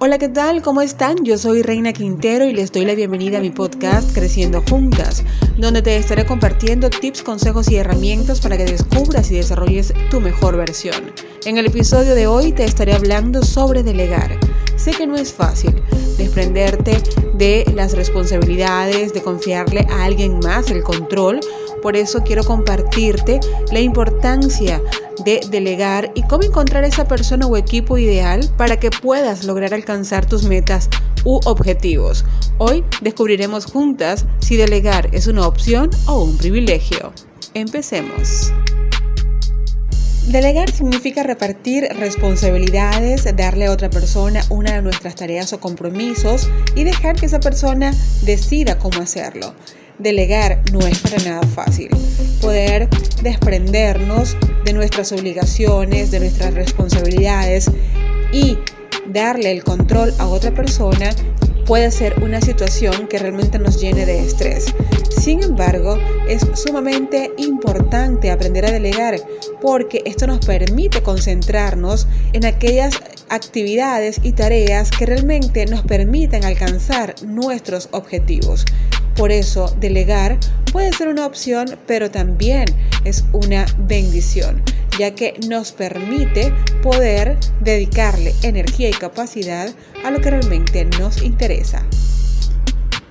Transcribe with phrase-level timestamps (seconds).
[0.00, 0.62] Hola, ¿qué tal?
[0.62, 1.24] ¿Cómo están?
[1.24, 5.24] Yo soy Reina Quintero y les doy la bienvenida a mi podcast Creciendo Juntas,
[5.56, 10.56] donde te estaré compartiendo tips, consejos y herramientas para que descubras y desarrolles tu mejor
[10.56, 11.12] versión.
[11.46, 14.38] En el episodio de hoy te estaré hablando sobre delegar.
[14.76, 15.74] Sé que no es fácil
[16.16, 17.02] desprenderte
[17.34, 21.40] de las responsabilidades, de confiarle a alguien más el control,
[21.82, 23.40] por eso quiero compartirte
[23.72, 24.80] la importancia
[25.24, 30.26] de delegar y cómo encontrar esa persona o equipo ideal para que puedas lograr alcanzar
[30.26, 30.88] tus metas
[31.24, 32.24] u objetivos.
[32.58, 37.12] Hoy descubriremos juntas si delegar es una opción o un privilegio.
[37.54, 38.52] Empecemos.
[40.28, 46.84] Delegar significa repartir responsabilidades, darle a otra persona una de nuestras tareas o compromisos y
[46.84, 49.54] dejar que esa persona decida cómo hacerlo.
[49.98, 51.90] Delegar no es para nada fácil.
[52.40, 52.88] Poder
[53.22, 57.70] desprendernos de nuestras obligaciones, de nuestras responsabilidades
[58.32, 58.58] y
[59.08, 61.10] darle el control a otra persona
[61.66, 64.66] puede ser una situación que realmente nos llene de estrés.
[65.20, 69.16] Sin embargo, es sumamente importante aprender a delegar
[69.60, 72.94] porque esto nos permite concentrarnos en aquellas
[73.28, 78.64] actividades y tareas que realmente nos permiten alcanzar nuestros objetivos.
[79.18, 80.38] Por eso, delegar
[80.70, 82.66] puede ser una opción, pero también
[83.04, 84.62] es una bendición,
[84.96, 91.84] ya que nos permite poder dedicarle energía y capacidad a lo que realmente nos interesa.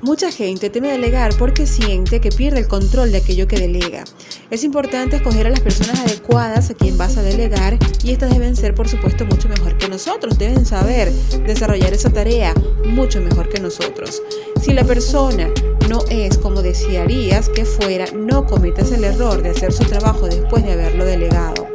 [0.02, 4.06] Mucha gente teme delegar porque siente que pierde el control de aquello que delega.
[4.50, 8.56] Es importante escoger a las personas adecuadas a quien vas a delegar y estas deben
[8.56, 11.12] ser por supuesto mucho mejor que nosotros, deben saber
[11.46, 12.54] desarrollar esa tarea
[12.86, 14.22] mucho mejor que nosotros.
[14.62, 15.50] Si la persona
[15.88, 20.64] no es como desearías que fuera, no cometas el error de hacer su trabajo después
[20.64, 21.68] de haberlo delegado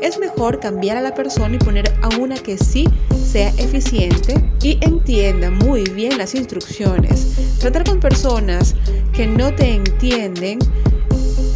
[0.00, 2.88] es mejor cambiar a la persona y poner a una que sí
[3.24, 7.58] sea eficiente y entienda muy bien las instrucciones.
[7.58, 8.74] Tratar con personas
[9.12, 10.58] que no te entienden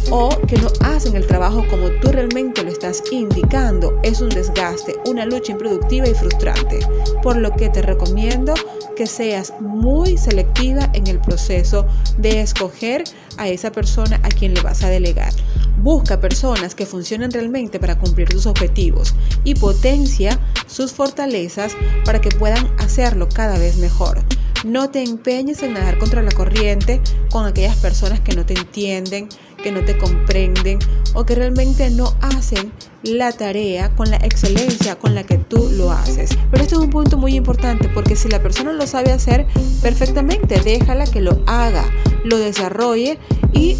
[0.09, 4.95] o que no hacen el trabajo como tú realmente lo estás indicando es un desgaste,
[5.05, 6.79] una lucha improductiva y frustrante.
[7.21, 8.53] Por lo que te recomiendo
[8.95, 11.85] que seas muy selectiva en el proceso
[12.17, 13.03] de escoger
[13.37, 15.33] a esa persona a quien le vas a delegar.
[15.77, 21.75] Busca personas que funcionen realmente para cumplir tus objetivos y potencia sus fortalezas
[22.05, 24.19] para que puedan hacerlo cada vez mejor.
[24.63, 29.27] No te empeñes en nadar contra la corriente con aquellas personas que no te entienden,
[29.63, 30.77] que no te comprenden
[31.15, 35.91] o que realmente no hacen la tarea con la excelencia con la que tú lo
[35.91, 36.37] haces.
[36.51, 39.47] Pero esto es un punto muy importante porque si la persona lo sabe hacer
[39.81, 41.85] perfectamente, déjala que lo haga,
[42.23, 43.17] lo desarrolle
[43.53, 43.77] y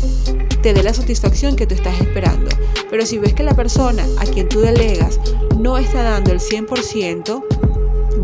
[0.61, 2.49] te dé la satisfacción que tú estás esperando.
[2.89, 5.19] Pero si ves que la persona a quien tú delegas
[5.59, 7.43] no está dando el 100%,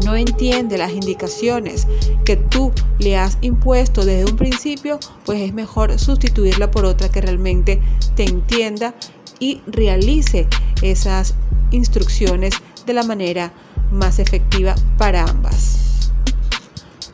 [0.04, 1.88] no entiende las indicaciones
[2.26, 7.22] que tú le has impuesto desde un principio, pues es mejor sustituirla por otra que
[7.22, 7.82] realmente
[8.16, 8.94] te entienda
[9.40, 10.48] y realice
[10.82, 11.36] esas
[11.72, 12.54] instrucciones
[12.86, 13.54] de la manera
[13.92, 15.80] más efectiva para ambas.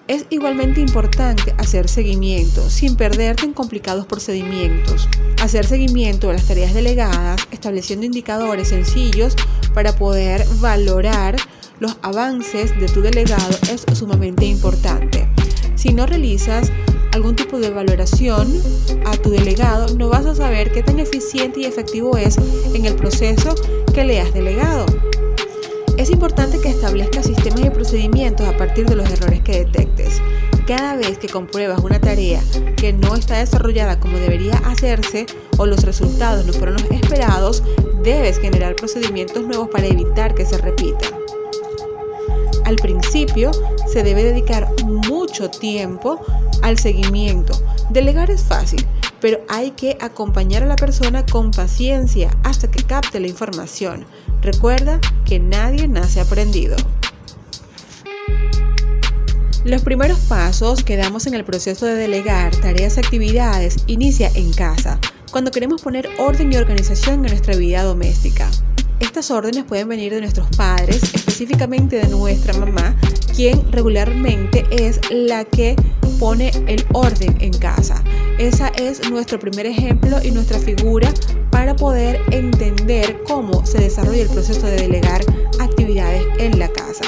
[0.07, 5.09] Es igualmente importante hacer seguimiento sin perderte en complicados procedimientos.
[5.41, 9.35] Hacer seguimiento de las tareas delegadas, estableciendo indicadores sencillos
[9.73, 11.35] para poder valorar
[11.79, 15.27] los avances de tu delegado es sumamente importante.
[15.75, 16.71] Si no realizas
[17.13, 18.47] algún tipo de valoración
[19.05, 22.37] a tu delegado, no vas a saber qué tan eficiente y efectivo es
[22.73, 23.55] en el proceso
[23.93, 24.85] que le has delegado.
[25.97, 30.21] Es importante que establezcas sistemas y procedimientos a partir de los errores que detectes.
[30.67, 32.41] Cada vez que compruebas una tarea
[32.75, 35.25] que no está desarrollada como debería hacerse
[35.57, 37.63] o los resultados no fueron los esperados,
[38.03, 41.24] debes generar procedimientos nuevos para evitar que se repita.
[42.65, 43.51] Al principio
[43.87, 46.19] se debe dedicar mucho tiempo
[46.63, 47.53] al seguimiento.
[47.91, 48.85] Delegar es fácil,
[49.21, 54.05] pero hay que acompañar a la persona con paciencia hasta que capte la información.
[54.41, 56.75] Recuerda que nadie nace aprendido.
[59.63, 64.53] Los primeros pasos que damos en el proceso de delegar tareas y actividades inicia en
[64.53, 64.99] casa,
[65.31, 68.49] cuando queremos poner orden y organización en nuestra vida doméstica.
[68.99, 71.01] Estas órdenes pueden venir de nuestros padres,
[71.35, 72.95] específicamente de nuestra mamá,
[73.35, 75.75] quien regularmente es la que
[76.17, 78.01] pone el orden en casa.
[78.37, 81.13] Esa es nuestro primer ejemplo y nuestra figura
[81.51, 85.19] para poder entender cómo se desarrolla el proceso de delegar
[85.59, 87.03] actividades en la casa.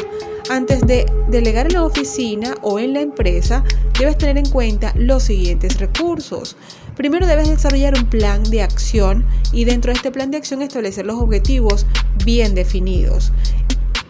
[0.50, 3.64] Antes de delegar en la oficina o en la empresa,
[3.98, 6.58] debes tener en cuenta los siguientes recursos.
[6.98, 11.06] Primero debes desarrollar un plan de acción y dentro de este plan de acción establecer
[11.06, 11.86] los objetivos
[12.26, 13.32] bien definidos.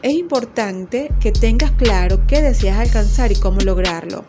[0.04, 4.26] Es importante que tengas claro qué deseas alcanzar y cómo lograrlo.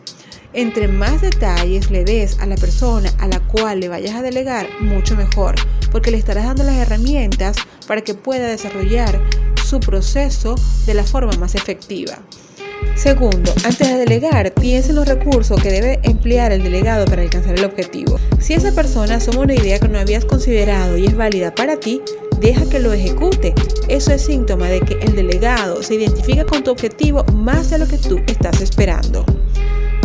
[0.51, 4.67] Entre más detalles le des a la persona a la cual le vayas a delegar,
[4.81, 5.55] mucho mejor,
[5.91, 7.57] porque le estarás dando las herramientas
[7.87, 9.21] para que pueda desarrollar
[9.63, 10.55] su proceso
[10.87, 12.17] de la forma más efectiva.
[12.95, 17.57] Segundo, antes de delegar, piensa en los recursos que debe emplear el delegado para alcanzar
[17.57, 18.19] el objetivo.
[18.39, 22.01] Si esa persona suma una idea que no habías considerado y es válida para ti,
[22.41, 23.53] deja que lo ejecute.
[23.87, 27.87] Eso es síntoma de que el delegado se identifica con tu objetivo más de lo
[27.87, 29.25] que tú estás esperando.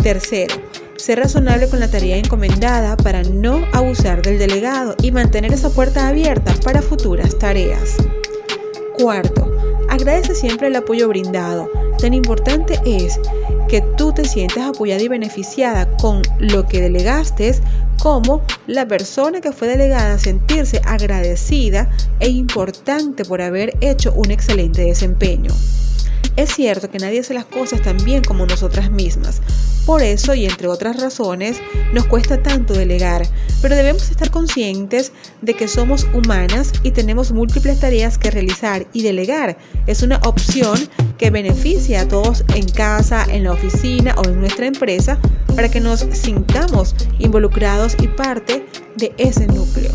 [0.01, 0.55] Tercero,
[0.95, 6.07] ser razonable con la tarea encomendada para no abusar del delegado y mantener esa puerta
[6.07, 7.97] abierta para futuras tareas.
[8.97, 9.51] Cuarto,
[9.89, 11.69] agradece siempre el apoyo brindado.
[12.05, 13.19] Tan importante es
[13.67, 17.55] que tú te sientas apoyada y beneficiada con lo que delegaste
[17.97, 24.83] como la persona que fue delegada sentirse agradecida e importante por haber hecho un excelente
[24.83, 25.49] desempeño.
[26.35, 29.41] Es cierto que nadie hace las cosas tan bien como nosotras mismas.
[29.85, 31.61] Por eso, y entre otras razones,
[31.93, 33.27] nos cuesta tanto delegar,
[33.61, 35.11] pero debemos estar conscientes
[35.41, 40.77] de que somos humanas y tenemos múltiples tareas que realizar y delegar es una opción
[41.17, 45.19] que beneficia a todos en casa, en la oficina o en nuestra empresa
[45.55, 48.65] para que nos sintamos involucrados y parte
[48.97, 49.91] de ese núcleo.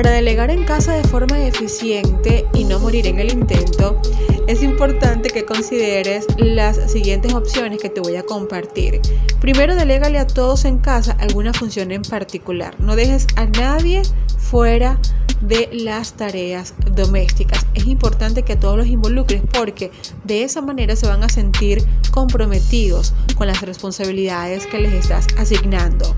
[0.00, 4.00] Para delegar en casa de forma eficiente y no morir en el intento,
[4.46, 9.02] es importante que consideres las siguientes opciones que te voy a compartir.
[9.42, 12.80] Primero, delegale a todos en casa alguna función en particular.
[12.80, 14.00] No dejes a nadie
[14.38, 14.98] fuera
[15.40, 17.66] de las tareas domésticas.
[17.74, 19.90] Es importante que todos los involucres porque
[20.24, 26.14] de esa manera se van a sentir comprometidos con las responsabilidades que les estás asignando.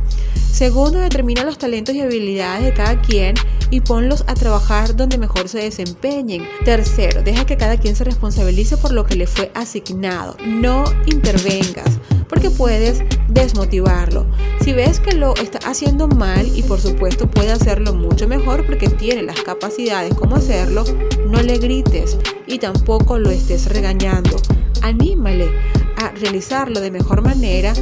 [0.53, 3.35] Segundo, determina los talentos y habilidades de cada quien
[3.71, 6.47] y ponlos a trabajar donde mejor se desempeñen.
[6.65, 10.37] Tercero, deja que cada quien se responsabilice por lo que le fue asignado.
[10.45, 11.99] No intervengas
[12.29, 13.03] porque puedes
[13.33, 14.27] desmotivarlo.
[14.61, 18.89] Si ves que lo está haciendo mal y por supuesto puede hacerlo mucho mejor porque
[18.89, 20.85] tiene las capacidades como hacerlo,
[21.29, 24.37] no le grites y tampoco lo estés regañando.
[24.83, 25.51] Anímale
[25.97, 27.73] a realizarlo de mejor manera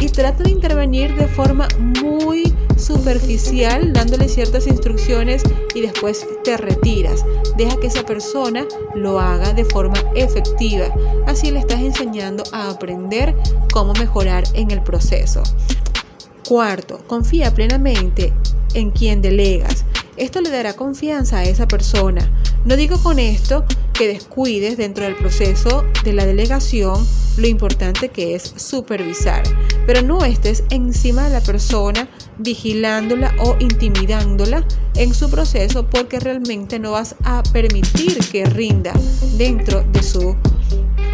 [0.00, 1.68] y trata de intervenir de forma
[2.02, 2.51] muy
[2.82, 5.42] superficial, dándole ciertas instrucciones
[5.74, 7.24] y después te retiras.
[7.56, 10.86] Deja que esa persona lo haga de forma efectiva.
[11.26, 13.34] Así le estás enseñando a aprender
[13.72, 15.42] cómo mejorar en el proceso.
[16.46, 18.32] Cuarto, confía plenamente
[18.74, 19.84] en quien delegas.
[20.16, 22.28] Esto le dará confianza a esa persona.
[22.64, 27.06] No digo con esto que descuides dentro del proceso de la delegación
[27.36, 29.42] lo importante que es supervisar,
[29.86, 32.08] pero no estés encima de la persona
[32.38, 34.64] vigilándola o intimidándola
[34.96, 38.92] en su proceso porque realmente no vas a permitir que rinda
[39.36, 40.36] dentro de su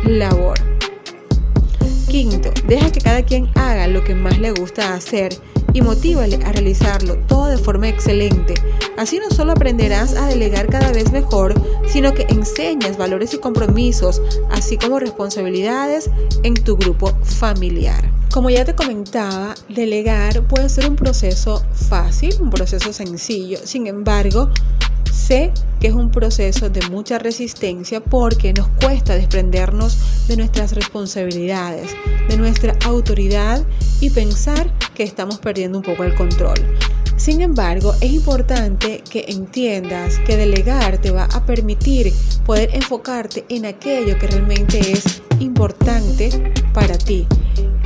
[0.05, 0.59] labor.
[2.09, 5.37] Quinto, deja que cada quien haga lo que más le gusta hacer
[5.75, 8.55] y motívale a realizarlo todo de forma excelente.
[8.97, 11.55] Así no solo aprenderás a delegar cada vez mejor,
[11.87, 16.11] sino que enseñas valores y compromisos, así como responsabilidades
[16.43, 18.18] en tu grupo familiar.
[18.33, 23.59] Como ya te comentaba, delegar puede ser un proceso fácil, un proceso sencillo.
[23.65, 24.51] Sin embargo,
[25.29, 31.91] Sé que es un proceso de mucha resistencia porque nos cuesta desprendernos de nuestras responsabilidades,
[32.31, 33.63] de nuestra autoridad
[34.01, 36.59] y pensar que estamos perdiendo un poco el control.
[37.17, 42.11] Sin embargo, es importante que entiendas que delegar te va a permitir
[42.47, 47.27] poder enfocarte en aquello que realmente es importante para ti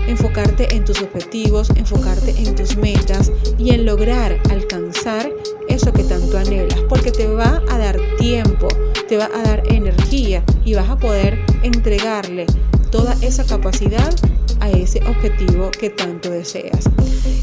[0.07, 5.31] enfocarte en tus objetivos, enfocarte en tus metas y en lograr alcanzar
[5.69, 8.69] eso que tanto anhelas, porque te va a dar tiempo,
[9.09, 12.47] te va a dar energía y vas a poder entregarle
[12.91, 14.13] toda esa capacidad
[14.61, 16.89] a ese objetivo que tanto deseas.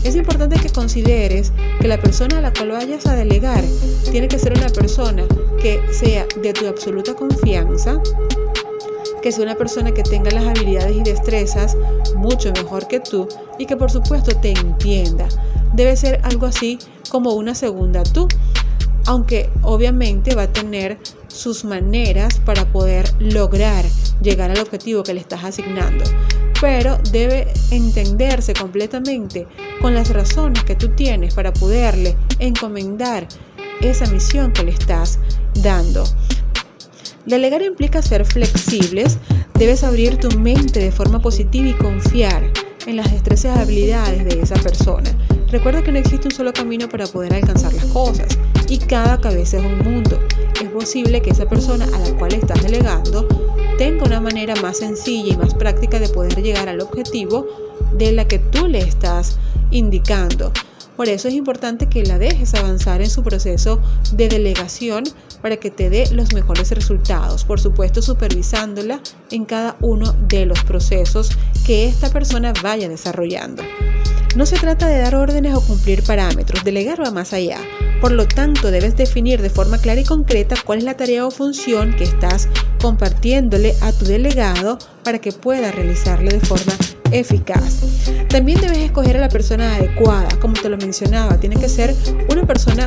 [0.04, 1.52] Es importante que consideres
[1.82, 3.64] que la persona a la cual vayas a delegar
[4.12, 5.26] tiene que ser una persona
[5.62, 8.02] que sea de tu absoluta confianza,
[9.22, 11.76] que sea una persona que tenga las habilidades y destrezas
[12.16, 15.28] mucho mejor que tú y que por supuesto te entienda.
[15.74, 18.28] Debe ser algo así como una segunda tú,
[19.06, 20.98] aunque obviamente va a tener
[21.28, 23.86] sus maneras para poder lograr
[24.22, 26.04] llegar al objetivo que le estás asignando.
[26.62, 29.48] Pero debe entenderse completamente
[29.82, 33.28] con las razones que tú tienes para poderle encomendar
[33.82, 35.20] esa misión que le estás
[35.56, 36.04] dando.
[37.26, 39.18] Delegar implica ser flexibles,
[39.56, 42.44] debes abrir tu mente de forma positiva y confiar
[42.88, 45.10] en las destrezas y habilidades de esa persona.
[45.52, 48.38] Recuerda que no existe un solo camino para poder alcanzar las cosas
[48.70, 50.20] y cada cabeza es un mundo.
[50.62, 53.28] Es posible que esa persona a la cual estás delegando
[53.78, 57.48] tenga una manera más sencilla y más práctica de poder llegar al objetivo
[57.98, 59.38] de la que tú le estás
[59.72, 60.52] indicando.
[60.96, 65.06] Por eso es importante que la dejes avanzar en su proceso de delegación
[65.42, 67.44] para que te dé los mejores resultados.
[67.46, 71.32] Por supuesto, supervisándola en cada uno de los procesos
[71.66, 73.64] que esta persona vaya desarrollando.
[74.36, 77.58] No se trata de dar órdenes o cumplir parámetros, delegar va más allá.
[78.00, 81.32] Por lo tanto, debes definir de forma clara y concreta cuál es la tarea o
[81.32, 82.48] función que estás
[82.80, 86.74] compartiéndole a tu delegado para que pueda realizarle de forma
[87.12, 87.82] eficaz.
[88.30, 91.96] También debes escoger a la persona adecuada, como te lo mencionaba, tiene que ser
[92.32, 92.86] una persona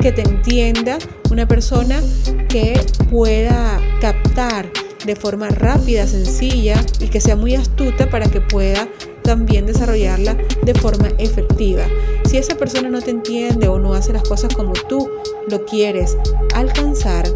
[0.00, 0.98] que te entienda,
[1.30, 2.00] una persona
[2.48, 4.70] que pueda captar
[5.04, 8.88] de forma rápida, sencilla y que sea muy astuta para que pueda
[9.22, 11.84] también desarrollarla de forma efectiva.
[12.26, 15.08] Si esa persona no te entiende o no hace las cosas como tú
[15.48, 16.16] lo quieres
[16.54, 17.26] alcanzar,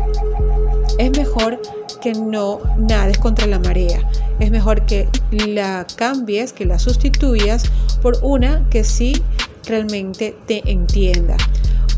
[0.98, 1.60] es mejor
[2.00, 4.00] que no nades contra la marea.
[4.38, 7.70] Es mejor que la cambies, que la sustituyas
[8.02, 9.22] por una que sí
[9.66, 11.36] realmente te entienda.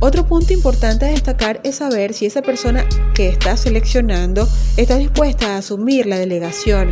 [0.04, 5.54] Otro punto importante a destacar es saber si esa persona que estás seleccionando está dispuesta
[5.54, 6.88] a asumir la delegación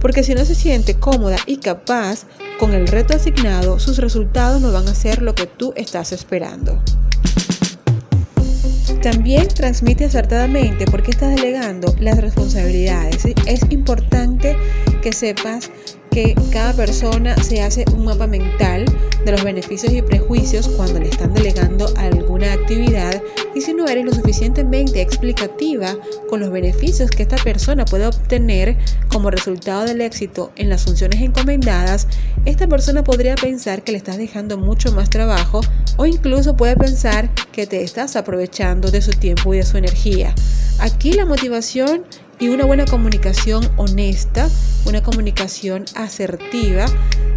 [0.00, 2.24] porque si no se siente cómoda y capaz
[2.58, 6.80] con el reto asignado, sus resultados no van a ser lo que tú estás esperando.
[9.02, 13.24] También transmite acertadamente porque estás delegando las responsabilidades.
[13.46, 14.56] Es importante
[15.02, 15.70] que sepas
[16.18, 18.84] que cada persona se hace un mapa mental
[19.24, 23.22] de los beneficios y prejuicios cuando le están delegando alguna actividad
[23.54, 25.96] y si no eres lo suficientemente explicativa
[26.28, 31.20] con los beneficios que esta persona puede obtener como resultado del éxito en las funciones
[31.20, 32.08] encomendadas,
[32.46, 35.60] esta persona podría pensar que le estás dejando mucho más trabajo
[35.98, 40.34] o incluso puede pensar que te estás aprovechando de su tiempo y de su energía.
[40.80, 42.02] Aquí la motivación
[42.40, 44.48] y una buena comunicación honesta,
[44.86, 46.86] una comunicación asertiva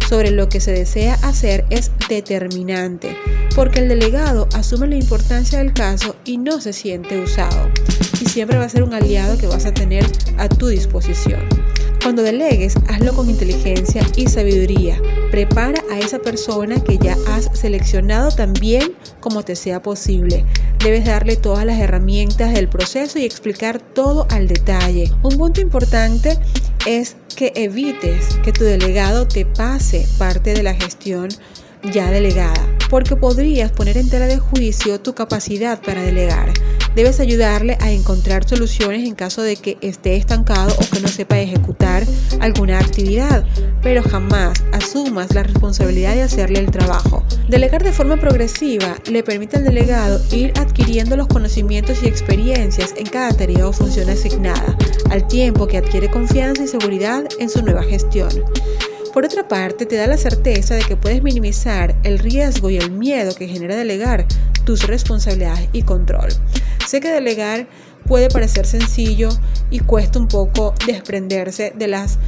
[0.08, 3.16] sobre lo que se desea hacer es determinante,
[3.54, 7.70] porque el delegado asume la importancia del caso y no se siente usado,
[8.20, 10.06] y siempre va a ser un aliado que vas a tener
[10.38, 11.40] a tu disposición.
[12.02, 15.00] Cuando delegues, hazlo con inteligencia y sabiduría.
[15.30, 20.44] Prepara a esa persona que ya has seleccionado también como te sea posible.
[20.82, 25.12] Debes darle todas las herramientas del proceso y explicar todo al detalle.
[25.22, 26.36] Un punto importante
[26.86, 31.28] es que evites que tu delegado te pase parte de la gestión
[31.92, 36.52] ya delegada, porque podrías poner en tela de juicio tu capacidad para delegar.
[36.94, 41.38] Debes ayudarle a encontrar soluciones en caso de que esté estancado o que no sepa
[41.38, 42.04] ejecutar
[42.40, 43.44] alguna actividad,
[43.82, 47.24] pero jamás asumas la responsabilidad de hacerle el trabajo.
[47.48, 53.06] Delegar de forma progresiva le permite al delegado ir adquiriendo los conocimientos y experiencias en
[53.06, 54.76] cada tarea o función asignada,
[55.10, 58.28] al tiempo que adquiere confianza y seguridad en su nueva gestión.
[59.12, 62.90] Por otra parte, te da la certeza de que puedes minimizar el riesgo y el
[62.90, 64.26] miedo que genera delegar
[64.64, 66.30] tus responsabilidades y control.
[66.86, 67.68] Sé que delegar
[68.06, 69.28] puede parecer sencillo
[69.70, 72.18] y cuesta un poco desprenderse de las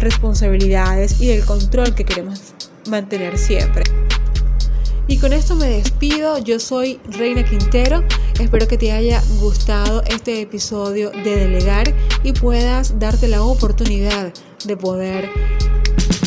[0.00, 2.54] responsabilidades y del control que queremos
[2.88, 3.84] mantener siempre.
[5.06, 8.02] Y con esto me despido, yo soy Reina Quintero,
[8.40, 11.94] espero que te haya gustado este episodio de Delegar
[12.24, 14.32] y puedas darte la oportunidad
[14.64, 15.28] de poder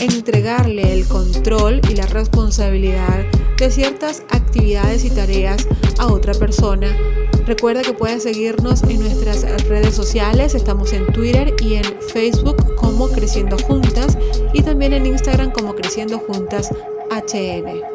[0.02, 3.25] entregarle el control y la responsabilidad
[3.58, 6.88] de ciertas actividades y tareas a otra persona.
[7.46, 13.08] Recuerda que puedes seguirnos en nuestras redes sociales, estamos en Twitter y en Facebook como
[13.10, 14.18] Creciendo Juntas
[14.54, 16.72] y también en Instagram como Creciendo Juntas
[17.12, 17.95] HN.